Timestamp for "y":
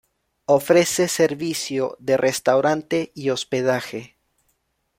3.13-3.29